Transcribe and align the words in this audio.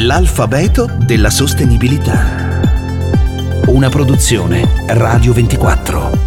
L'alfabeto 0.00 0.90
della 1.06 1.30
sostenibilità. 1.30 2.60
Una 3.68 3.88
produzione 3.88 4.84
Radio 4.88 5.32
24. 5.32 6.18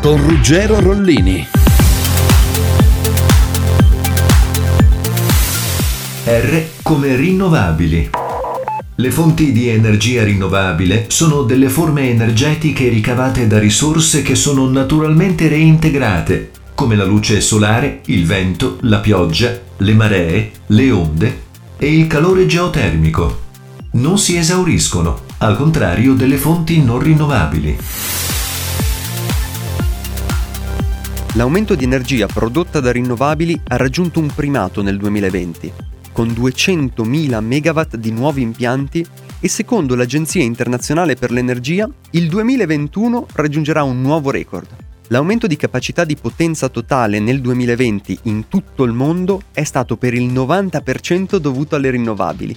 Con 0.00 0.16
Ruggero 0.24 0.78
Rollini. 0.78 1.44
R 6.24 6.64
come 6.84 7.16
rinnovabili. 7.16 8.10
Le 8.94 9.10
fonti 9.10 9.50
di 9.50 9.68
energia 9.68 10.22
rinnovabile 10.22 11.06
sono 11.08 11.42
delle 11.42 11.68
forme 11.68 12.10
energetiche 12.10 12.88
ricavate 12.88 13.48
da 13.48 13.58
risorse 13.58 14.22
che 14.22 14.36
sono 14.36 14.70
naturalmente 14.70 15.48
reintegrate, 15.48 16.50
come 16.76 16.94
la 16.94 17.04
luce 17.04 17.40
solare, 17.40 18.02
il 18.04 18.24
vento, 18.24 18.78
la 18.82 19.00
pioggia, 19.00 19.58
le 19.78 19.94
maree, 19.94 20.50
le 20.66 20.90
onde 20.92 21.50
e 21.82 21.92
il 21.92 22.06
calore 22.06 22.46
geotermico. 22.46 23.40
Non 23.94 24.16
si 24.16 24.36
esauriscono, 24.36 25.22
al 25.38 25.56
contrario 25.56 26.14
delle 26.14 26.36
fonti 26.36 26.80
non 26.80 27.00
rinnovabili. 27.00 27.76
L'aumento 31.32 31.74
di 31.74 31.82
energia 31.82 32.28
prodotta 32.28 32.78
da 32.78 32.92
rinnovabili 32.92 33.62
ha 33.66 33.76
raggiunto 33.76 34.20
un 34.20 34.28
primato 34.32 34.80
nel 34.80 34.96
2020, 34.96 35.72
con 36.12 36.28
200.000 36.28 37.40
megawatt 37.40 37.96
di 37.96 38.12
nuovi 38.12 38.42
impianti 38.42 39.04
e 39.40 39.48
secondo 39.48 39.96
l'Agenzia 39.96 40.44
internazionale 40.44 41.16
per 41.16 41.32
l'energia 41.32 41.90
il 42.10 42.28
2021 42.28 43.26
raggiungerà 43.32 43.82
un 43.82 44.00
nuovo 44.00 44.30
record. 44.30 44.91
L'aumento 45.12 45.46
di 45.46 45.56
capacità 45.56 46.06
di 46.06 46.16
potenza 46.16 46.70
totale 46.70 47.20
nel 47.20 47.42
2020 47.42 48.20
in 48.22 48.48
tutto 48.48 48.82
il 48.84 48.92
mondo 48.92 49.42
è 49.52 49.62
stato 49.62 49.98
per 49.98 50.14
il 50.14 50.32
90% 50.32 51.36
dovuto 51.36 51.76
alle 51.76 51.90
rinnovabili. 51.90 52.56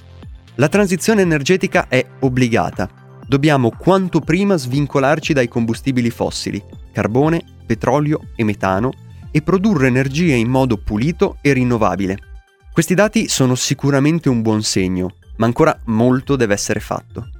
La 0.56 0.70
transizione 0.70 1.22
energetica 1.22 1.90
è 1.90 2.06
obbligata. 2.22 2.90
Dobbiamo 3.28 3.72
quanto 3.72 4.22
prima 4.22 4.56
svincolarci 4.56 5.34
dai 5.34 5.50
combustibili 5.50 6.10
fossili, 6.10 6.64
carbone, 6.94 7.44
petrolio 7.66 8.22
e 8.38 8.46
metano, 8.46 8.94
e 9.32 9.42
produrre 9.42 9.88
energia 9.88 10.36
in 10.36 10.48
modo 10.48 10.78
pulito 10.78 11.40
e 11.42 11.52
rinnovabile. 11.52 12.18
Questi 12.72 12.94
dati 12.94 13.28
sono 13.28 13.56
sicuramente 13.56 14.30
un 14.30 14.42
buon 14.42 14.64
segno, 14.64 15.16
ma 15.36 15.46
ancora 15.46 15.78
molto 15.88 16.38
deve 16.38 16.54
essere 16.54 16.80
fatto. 16.80 17.32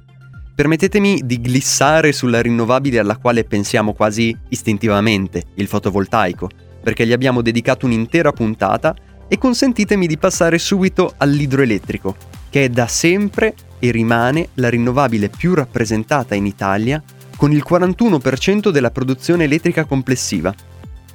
Permettetemi 0.56 1.20
di 1.22 1.38
glissare 1.42 2.12
sulla 2.12 2.40
rinnovabile 2.40 2.98
alla 2.98 3.18
quale 3.18 3.44
pensiamo 3.44 3.92
quasi 3.92 4.34
istintivamente, 4.48 5.42
il 5.56 5.66
fotovoltaico, 5.66 6.48
perché 6.82 7.06
gli 7.06 7.12
abbiamo 7.12 7.42
dedicato 7.42 7.84
un'intera 7.84 8.32
puntata 8.32 8.96
e 9.28 9.36
consentitemi 9.36 10.06
di 10.06 10.16
passare 10.16 10.56
subito 10.56 11.12
all'idroelettrico, 11.18 12.16
che 12.48 12.64
è 12.64 12.68
da 12.70 12.86
sempre 12.86 13.54
e 13.78 13.90
rimane 13.90 14.48
la 14.54 14.70
rinnovabile 14.70 15.28
più 15.28 15.52
rappresentata 15.52 16.34
in 16.34 16.46
Italia, 16.46 17.02
con 17.36 17.52
il 17.52 17.62
41% 17.68 18.70
della 18.70 18.90
produzione 18.90 19.44
elettrica 19.44 19.84
complessiva. 19.84 20.54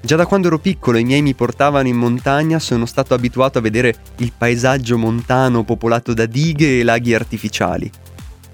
Già 0.02 0.18
da 0.18 0.28
quando 0.28 0.50
ero 0.50 0.60
piccolo 0.60 1.00
i 1.00 1.04
miei 1.04 1.24
mi 1.24 1.34
portavano 1.34 1.88
in 1.88 1.98
montagna 1.98 2.60
sono 2.60 2.86
stato 2.86 3.16
abituato 3.16 3.58
a 3.58 3.62
vedere 3.62 3.96
il 4.18 4.34
paesaggio 4.38 5.00
montano 5.00 5.64
popolato 5.64 6.14
da 6.14 6.28
dighe 6.28 6.78
e 6.78 6.84
laghi 6.84 7.16
artificiali 7.16 7.90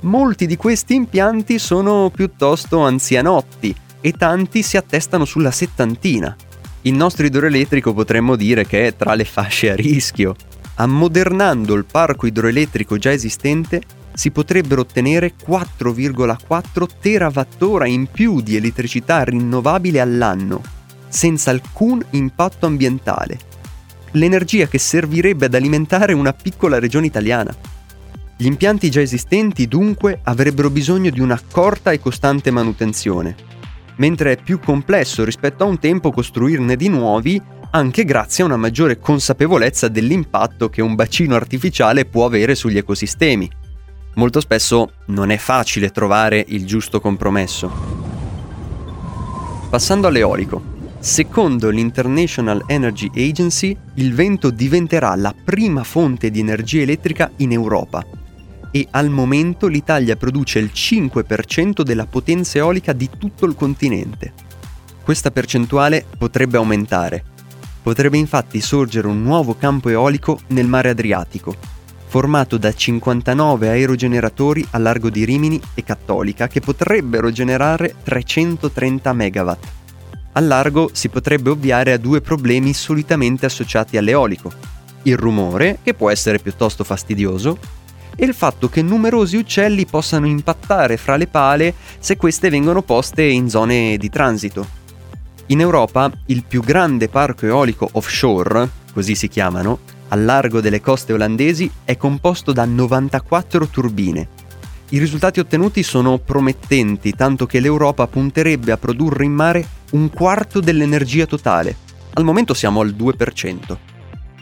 molti 0.02 0.45
di 0.45 0.56
questi 0.56 0.95
impianti 0.95 1.59
sono 1.59 2.12
piuttosto 2.14 2.81
anzianotti 2.81 3.76
e 4.02 4.12
tanti 4.14 4.62
si 4.62 4.78
attestano 4.78 5.26
sulla 5.26 5.52
settantina. 5.52 6.36
Il 6.81 6.94
nostro 6.94 7.26
idroelettrico 7.26 7.94
potremmo 7.94 8.36
dire 8.36 8.66
che 8.66 8.88
è 8.88 8.95
tra 8.95 9.14
le 9.16 9.26
fasce 9.26 9.72
a 9.72 9.76
rischio. 9.76 10.36
Ammodernando 10.76 11.73
il 11.73 11.86
parco 11.86 12.28
idroelettrico 12.28 12.98
già 12.98 13.12
esistente 13.12 13.81
si 14.14 14.31
potrebbero 14.31 14.81
ottenere 14.81 15.34
4,4 15.36 16.88
terawattora 17.00 17.88
in 17.88 18.08
più 18.11 18.42
di 18.42 18.55
elettricità 18.55 19.23
rinnovabile 19.23 20.00
all'anno, 20.00 20.61
senza 21.08 21.52
alcun 21.52 22.04
impatto 22.11 22.66
ambientale. 22.66 23.39
L'energia 24.11 24.67
che 24.67 24.80
servirebbe 24.80 25.45
ad 25.45 25.54
alimentare 25.54 26.14
una 26.14 26.33
piccola 26.33 26.80
regione 26.80 27.05
italiana. 27.05 27.55
Gli 28.39 28.45
impianti 28.45 28.92
già 28.92 29.02
esistenti 29.02 29.67
dunque 29.67 30.20
avrebbero 30.21 30.70
bisogno 30.70 31.09
di 31.09 31.20
un'accorta 31.20 31.89
e 31.92 31.99
costante 31.99 32.52
manutenzione, 32.52 33.36
mentre 33.95 34.33
è 34.33 34.37
più 34.42 34.59
complesso 34.59 35.23
rispetto 35.23 35.64
a 35.64 35.67
un 35.67 35.80
tempo 35.80 36.11
costruirne 36.11 36.76
di 36.76 36.87
nuovi 36.87 37.42
anche 37.71 38.05
grazie 38.05 38.43
a 38.43 38.45
una 38.45 38.55
maggiore 38.55 38.99
consapevolezza 38.99 39.87
dell'impatto 39.87 40.70
che 40.70 40.83
un 40.83 40.93
bacino 40.93 41.33
artificiale 41.33 42.05
può 42.05 42.26
avere 42.26 42.53
sugli 42.53 42.77
ecosistemi. 42.77 43.49
Molto 44.14 44.39
spesso 44.39 44.92
non 45.08 45.31
è 45.31 45.37
facile 45.37 45.89
trovare 45.89 46.45
il 46.49 46.67
giusto 46.67 47.02
compromesso. 47.02 47.71
Passando 49.67 50.05
all'eolico. 50.05 50.76
Secondo 50.99 51.70
l'International 51.70 52.64
Energy 52.67 53.09
Agency, 53.15 53.76
il 53.95 54.14
vento 54.14 54.52
diventerà 54.52 55.15
la 55.15 55.33
prima 55.43 55.83
fonte 55.83 56.30
di 56.30 56.39
energia 56.39 56.81
elettrica 56.81 57.31
in 57.37 57.52
Europa 57.52 58.05
e 58.72 58.88
al 58.92 59.10
momento 59.10 59.67
l'Italia 59.67 60.16
produce 60.16 60.60
il 60.60 60.72
5% 60.73 61.82
della 61.82 62.05
potenza 62.05 62.58
eolica 62.58 62.94
di 62.94 63.10
tutto 63.17 63.45
il 63.45 63.55
continente. 63.55 64.33
Questa 65.04 65.32
percentuale 65.32 66.05
potrebbe 66.17 66.58
aumentare. 66.58 67.23
Potrebbe 67.82 68.17
infatti 68.17 68.60
sorgere 68.60 69.08
un 69.08 69.23
nuovo 69.23 69.56
campo 69.56 69.89
eolico 69.89 70.39
nel 70.48 70.67
mare 70.67 70.89
Adriatico, 70.89 71.56
formato 72.08 72.58
da 72.58 72.73
59 72.73 73.70
aerogeneratori 73.70 74.66
a 74.72 74.77
largo 74.77 75.10
di 75.10 75.23
Rimini 75.23 75.61
e 75.73 75.83
Cattolica 75.83 76.48
che 76.48 76.60
potrebbero 76.60 77.32
generare 77.32 77.95
330 78.04 79.14
MW. 79.14 79.52
Al 80.33 80.48
largo 80.48 80.89
si 80.94 81.10
potrebbe 81.10 81.50
ovviare 81.50 81.94
a 81.94 81.98
due 81.98 82.22
problemi 82.22 82.73
solitamente 82.73 83.45
associati 83.45 83.98
all'eolico. 83.98 84.52
Il 85.04 85.17
rumore, 85.17 85.80
che 85.82 85.94
può 85.94 86.10
essere 86.10 86.39
piuttosto 86.39 86.83
fastidioso, 86.83 87.58
e 88.20 88.26
il 88.26 88.33
fatto 88.33 88.67
che 88.67 88.82
numerosi 88.82 89.38
uccelli 89.38 89.86
possano 89.86 90.26
impattare 90.26 90.98
fra 90.98 91.16
le 91.16 91.28
pale 91.28 91.73
se 92.00 92.17
queste 92.17 92.50
vengono 92.50 92.82
poste 92.82 93.23
in 93.23 93.48
zone 93.48 93.95
di 93.98 94.10
transito. 94.10 94.67
In 95.48 95.61
Europa 95.61 96.11
il 96.26 96.44
più 96.44 96.61
grande 96.61 97.08
parco 97.08 97.45
eolico 97.45 97.88
offshore, 97.94 98.67
così 98.92 99.14
si 99.16 99.27
chiamano, 99.27 99.80
al 100.10 100.26
largo 100.26 100.60
delle 100.60 100.82
coste 100.82 101.14
olandesi 101.14 101.70
è 101.83 101.95
composto 101.95 102.52
da 102.52 102.66
94 102.66 103.67
turbine. 103.67 104.27
I 104.89 105.00
risultati 105.00 105.39
ottenuti 105.39 105.83
sono 105.83 106.17
promettenti, 106.17 107.11
tanto 107.11 107.45
che 107.45 107.60
l'Europa 107.60 108.08
punterebbe 108.08 108.72
a 108.72 108.77
produrre 108.77 109.26
in 109.26 109.33
mare 109.33 109.67
un 109.92 110.10
quarto 110.10 110.60
dell'energia 110.60 111.26
totale. 111.26 111.76
Al 112.14 112.23
momento 112.23 112.54
siamo 112.54 112.80
al 112.80 112.95
2%. 112.98 113.77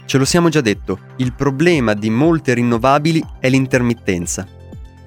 Ce 0.06 0.18
lo 0.18 0.24
siamo 0.24 0.48
già 0.48 0.60
detto, 0.60 1.00
il 1.16 1.32
problema 1.32 1.92
di 1.92 2.10
molte 2.10 2.54
rinnovabili 2.54 3.20
è 3.40 3.48
l'intermittenza. 3.48 4.46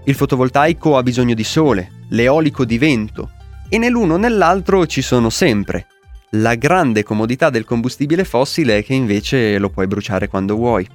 Il 0.03 0.13
fotovoltaico 0.13 0.97
ha 0.97 1.03
bisogno 1.03 1.33
di 1.33 1.45
sole, 1.45 2.03
l'eolico 2.09 2.65
di 2.65 2.77
vento, 2.77 3.31
e 3.69 3.77
nell'uno 3.77 4.15
o 4.15 4.17
nell'altro 4.17 4.85
ci 4.85 5.01
sono 5.01 5.29
sempre. 5.29 5.87
La 6.31 6.55
grande 6.55 7.03
comodità 7.03 7.49
del 7.49 7.63
combustibile 7.63 8.25
fossile 8.25 8.79
è 8.79 8.83
che 8.83 8.93
invece 8.93 9.57
lo 9.57 9.69
puoi 9.69 9.87
bruciare 9.87 10.27
quando 10.27 10.55
vuoi. 10.55 10.85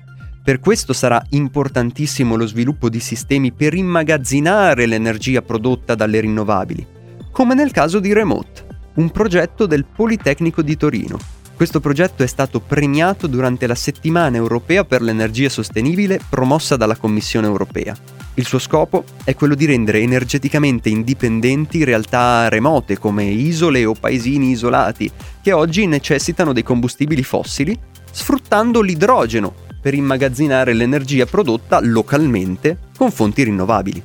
Per 0.45 0.61
questo 0.61 0.93
sarà 0.93 1.25
importantissimo 1.31 2.37
lo 2.37 2.47
sviluppo 2.47 2.91
di 2.91 3.01
sistemi 3.01 3.53
per 3.53 3.73
immagazzinare 3.73 4.85
l'energia 4.85 5.41
prodotta 5.41 5.95
dalle 5.95 6.21
rinnovabili, 6.21 6.87
come 7.31 7.55
nel 7.55 7.71
caso 7.71 8.01
di 8.01 8.13
Remote, 8.13 8.67
un 8.97 9.11
progetto 9.11 9.65
del 9.65 9.87
Politecnico 9.87 10.61
di 10.61 10.77
Torino, 10.77 11.19
questo 11.57 11.81
progetto 11.81 12.23
è 12.23 12.27
stato 12.27 12.61
premiato 12.61 13.27
durante 13.27 13.67
la 13.67 13.75
settimana 13.75 14.37
europea 14.37 14.85
per 14.85 15.03
l'energia 15.03 15.49
sostenibile 15.49 16.21
promossa 16.29 16.77
dalla 16.77 16.97
Commissione 16.97 17.47
europea. 17.47 17.97
Il 18.35 18.47
suo 18.47 18.59
scopo 18.59 19.05
è 19.23 19.35
quello 19.37 19.55
di 19.55 19.65
rendere 19.65 20.01
energeticamente 20.01 20.89
indipendenti 20.89 21.85
realtà 21.85 22.49
remote 22.49 22.99
come 22.99 23.25
isole 23.25 23.85
o 23.85 23.95
paesini 23.95 24.51
isolati 24.51 25.09
che 25.41 25.53
oggi 25.53 25.87
necessitano 25.87 26.53
dei 26.53 26.65
combustibili 26.65 27.23
fossili 27.23 27.79
sfruttando 28.11 28.81
l'idrogeno 28.81 29.55
per 29.81 29.95
immagazzinare 29.95 30.73
l'energia 30.73 31.27
prodotta 31.27 31.79
localmente 31.81 32.79
con 32.97 33.13
fonti 33.13 33.45
rinnovabili. 33.45 34.03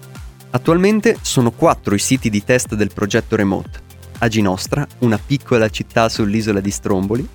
Attualmente 0.52 1.18
sono 1.22 1.52
quattro 1.52 1.96
i 1.96 2.00
siti 2.00 2.30
di 2.30 2.44
test 2.44 2.76
del 2.76 2.92
progetto 2.94 3.36
Remote. 3.36 3.89
A 4.22 4.28
Ginostra, 4.28 4.86
una 5.00 5.18
piccola 5.18 5.70
città 5.70 6.10
sull'isola 6.10 6.60
di 6.60 6.72
Stromboli, 6.72 7.26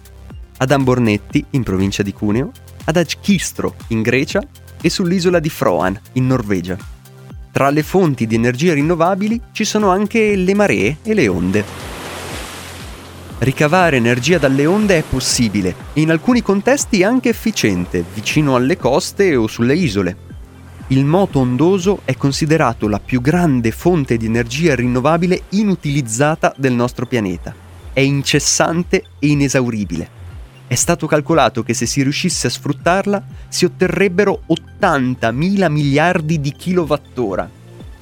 ad 0.59 0.71
Ambornetti, 0.71 1.43
in 1.51 1.63
provincia 1.63 2.03
di 2.03 2.13
Cuneo, 2.13 2.51
ad 2.85 2.99
Agkistro, 2.99 3.77
in 3.89 4.03
Grecia, 4.03 4.43
e 4.83 4.91
sull'isola 4.91 5.39
di 5.39 5.49
Froan, 5.49 5.99
in 6.13 6.27
Norvegia. 6.27 6.77
Tra 7.51 7.71
le 7.71 7.83
fonti 7.83 8.27
di 8.27 8.35
energia 8.35 8.75
rinnovabili 8.75 9.41
ci 9.53 9.65
sono 9.65 9.89
anche 9.89 10.37
le 10.37 10.55
maree 10.55 10.99
e 11.03 11.15
le 11.15 11.27
onde. 11.29 11.65
Ricavare 13.39 13.97
energia 13.97 14.37
dalle 14.37 14.67
onde 14.67 14.99
è 14.99 15.03
possibile 15.09 15.75
e 15.95 16.03
in 16.03 16.11
alcuni 16.11 16.43
contesti 16.43 17.03
anche 17.03 17.31
efficiente, 17.31 18.05
vicino 18.13 18.57
alle 18.57 18.77
coste 18.77 19.35
o 19.37 19.47
sulle 19.47 19.75
isole. 19.75 20.24
Il 20.89 21.05
moto 21.05 21.39
ondoso 21.39 22.01
è 22.05 22.15
considerato 22.15 22.89
la 22.89 23.01
più 23.01 23.23
grande 23.23 23.71
fonte 23.71 24.19
di 24.19 24.27
energia 24.27 24.75
rinnovabile 24.75 25.45
inutilizzata 25.51 26.53
del 26.57 26.75
nostro 26.75 27.07
pianeta. 27.07 27.55
È 27.93 28.01
incessante 28.01 29.05
e 29.19 29.29
inesauribile. 29.29 30.23
È 30.67 30.75
stato 30.75 31.07
calcolato 31.07 31.63
che 31.63 31.73
se 31.73 31.87
si 31.87 32.03
riuscisse 32.03 32.49
a 32.49 32.51
sfruttarla 32.51 33.23
si 33.49 33.65
otterrebbero 33.65 34.43
80.000 34.49 35.71
miliardi 35.71 36.41
di 36.41 36.53
kilowattora, 36.53 37.49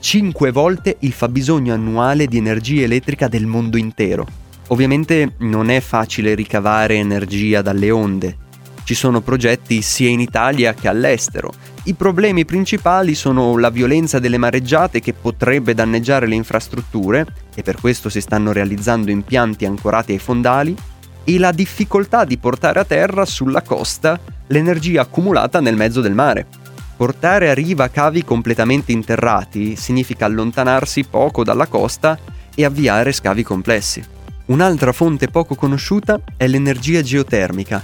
5 0.01 0.51
volte 0.51 0.97
il 1.01 1.13
fabbisogno 1.13 1.73
annuale 1.73 2.27
di 2.27 2.37
energia 2.37 2.83
elettrica 2.83 3.29
del 3.29 3.47
mondo 3.47 3.77
intero. 3.77 4.27
Ovviamente 4.69 5.35
non 5.39 5.71
è 5.71 5.79
facile 5.79 6.35
ricavare 6.35 6.97
energia 6.97 7.63
dalle 7.63 7.93
onde. 7.93 8.37
Ci 8.85 8.95
sono 8.95 9.21
progetti 9.21 9.81
sia 9.81 10.09
in 10.09 10.21
Italia 10.21 10.75
che 10.75 10.89
all'estero 10.89 11.53
i 11.85 11.95
problemi 11.95 12.45
principali 12.45 13.15
sono 13.15 13.59
la 13.59 13.71
violenza 13.71 14.21
delle 14.21 14.39
mareggiate 14.39 15.01
che 15.01 15.13
potrebbe 15.15 15.75
danneggiare 15.75 16.29
le 16.29 16.37
infrastrutture, 16.37 17.27
e 17.57 17.63
per 17.63 17.81
questo 17.81 18.09
si 18.09 18.21
stanno 18.21 18.53
realizzando 18.53 19.11
impianti 19.11 19.65
ancorati 19.65 20.13
ai 20.13 20.19
fondali, 20.19 20.77
e 21.25 21.39
la 21.39 21.51
difficoltà 21.51 22.25
di 22.25 22.39
portare 22.39 22.79
a 22.79 22.85
terra 22.85 23.25
sulla 23.25 23.63
costa 23.63 24.19
l'energia 24.47 25.03
accumulata 25.03 25.61
nel 25.61 25.75
mezzo 25.75 26.01
del 26.01 26.15
mare. 26.15 26.47
Portare 26.97 27.51
a 27.51 27.55
riva 27.55 27.89
cavi 27.89 28.25
completamente 28.25 28.93
interrati 28.93 29.75
significa 29.75 30.27
allontanarsi 30.27 31.05
poco 31.05 31.43
dalla 31.43 31.67
costa 31.67 32.17
e 32.55 32.65
avviare 32.65 33.11
scavi 33.11 33.43
complessi. 33.43 34.05
Un'altra 34.47 34.93
fonte 34.93 35.27
poco 35.27 35.57
conosciuta 35.57 36.21
è 36.37 36.47
l'energia 36.47 37.03
geotermica, 37.03 37.83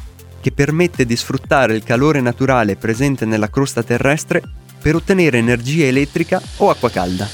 che 0.48 0.52
permette 0.52 1.04
di 1.04 1.14
sfruttare 1.14 1.74
il 1.74 1.82
calore 1.82 2.22
naturale 2.22 2.76
presente 2.76 3.26
nella 3.26 3.50
crosta 3.50 3.82
terrestre 3.82 4.42
per 4.80 4.94
ottenere 4.94 5.36
energia 5.36 5.84
elettrica 5.84 6.40
o 6.56 6.70
acqua 6.70 6.88
calda. 6.88 7.28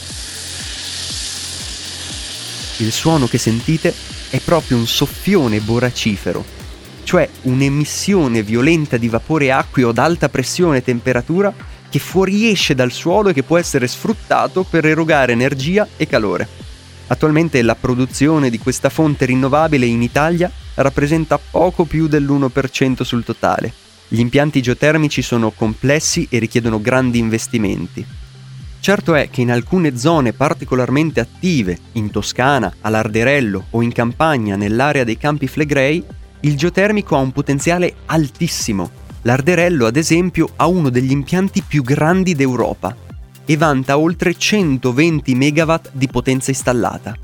Il 2.78 2.90
suono 2.90 3.28
che 3.28 3.38
sentite 3.38 3.94
è 4.30 4.40
proprio 4.40 4.78
un 4.78 4.86
soffione 4.88 5.60
boracifero, 5.60 6.44
cioè 7.04 7.28
un'emissione 7.42 8.42
violenta 8.42 8.96
di 8.96 9.08
vapore 9.08 9.52
acqueo 9.52 9.90
ad 9.90 9.98
alta 9.98 10.28
pressione 10.28 10.78
e 10.78 10.82
temperatura 10.82 11.54
che 11.88 12.00
fuoriesce 12.00 12.74
dal 12.74 12.90
suolo 12.90 13.28
e 13.28 13.32
che 13.32 13.44
può 13.44 13.58
essere 13.58 13.86
sfruttato 13.86 14.64
per 14.64 14.86
erogare 14.86 15.30
energia 15.30 15.86
e 15.96 16.08
calore. 16.08 16.48
Attualmente 17.06 17.62
la 17.62 17.76
produzione 17.76 18.50
di 18.50 18.58
questa 18.58 18.88
fonte 18.88 19.24
rinnovabile 19.26 19.86
in 19.86 20.02
Italia 20.02 20.50
rappresenta 20.74 21.38
poco 21.38 21.84
più 21.84 22.08
dell'1% 22.08 23.02
sul 23.02 23.24
totale. 23.24 23.72
Gli 24.08 24.20
impianti 24.20 24.62
geotermici 24.62 25.22
sono 25.22 25.50
complessi 25.50 26.26
e 26.30 26.38
richiedono 26.38 26.80
grandi 26.80 27.18
investimenti. 27.18 28.04
Certo 28.80 29.14
è 29.14 29.30
che 29.30 29.40
in 29.40 29.50
alcune 29.50 29.96
zone 29.96 30.34
particolarmente 30.34 31.20
attive, 31.20 31.78
in 31.92 32.10
Toscana, 32.10 32.70
a 32.82 32.90
Larderello 32.90 33.66
o 33.70 33.80
in 33.80 33.92
campagna 33.92 34.56
nell'area 34.56 35.04
dei 35.04 35.16
Campi 35.16 35.48
Flegrei, 35.48 36.04
il 36.40 36.56
geotermico 36.56 37.16
ha 37.16 37.20
un 37.20 37.32
potenziale 37.32 37.94
altissimo. 38.06 38.90
Larderello, 39.22 39.86
ad 39.86 39.96
esempio, 39.96 40.50
ha 40.56 40.66
uno 40.66 40.90
degli 40.90 41.10
impianti 41.10 41.62
più 41.66 41.82
grandi 41.82 42.34
d'Europa 42.34 42.94
e 43.46 43.56
vanta 43.56 43.96
oltre 43.96 44.34
120 44.34 45.34
MW 45.34 45.74
di 45.92 46.08
potenza 46.08 46.50
installata. 46.50 47.16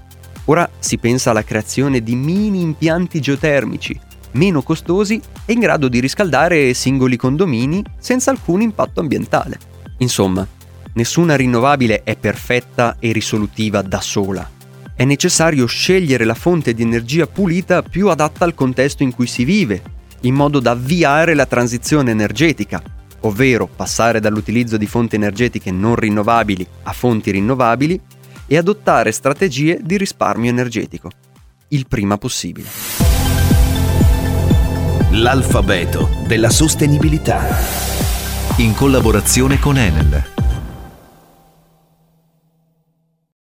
Ora 0.47 0.69
si 0.79 0.99
pensa 0.99 1.31
alla 1.31 1.45
creazione 1.45 2.03
di 2.03 2.15
mini 2.17 2.61
impianti 2.61 3.21
geotermici, 3.21 3.99
meno 4.33 4.63
costosi 4.63 5.21
e 5.45 5.53
in 5.53 5.61
grado 5.61 5.89
di 5.89 6.01
riscaldare 6.01 6.75
singoli 6.75 7.17
condomini 7.17 7.85
senza 7.99 8.31
alcun 8.31 8.63
impatto 8.63 9.01
ambientale. 9.01 9.59
Insomma, 9.99 10.47
nessuna 10.95 11.37
rinnovabile 11.37 12.03
è 12.03 12.17
perfetta 12.17 12.97
e 12.99 13.13
risolutiva 13.13 13.83
da 13.83 14.01
sola. 14.01 14.49
È 14.95 15.05
necessario 15.05 15.67
scegliere 15.67 16.25
la 16.25 16.35
fonte 16.35 16.75
di 16.75 16.83
energia 16.83 17.27
pulita 17.27 17.83
più 17.83 18.09
adatta 18.09 18.45
al 18.45 18.55
contesto 18.55 19.03
in 19.03 19.15
cui 19.15 19.27
si 19.27 19.45
vive, 19.45 19.83
in 20.23 20.35
modo 20.35 20.61
da 20.61 20.73
avviare 20.73 21.35
la 21.35 21.47
transizione 21.47 22.11
energetica, 22.11 22.83
ovvero 23.21 23.67
passare 23.67 24.21
dall'utilizzo 24.21 24.77
di 24.77 24.87
fonti 24.87 25.17
energetiche 25.17 25.71
non 25.71 25.95
rinnovabili 25.95 26.67
a 26.83 26.93
fonti 26.93 27.31
rinnovabili 27.31 28.01
e 28.53 28.57
adottare 28.57 29.13
strategie 29.13 29.79
di 29.81 29.97
risparmio 29.97 30.51
energetico, 30.51 31.09
il 31.69 31.87
prima 31.87 32.19
possibile. 32.19 32.69
L'alfabeto 35.13 36.09
della 36.27 36.51
sostenibilità. 36.51 37.47
In 38.57 38.75
collaborazione 38.75 39.61
con 39.61 39.79
Enel 39.79 40.30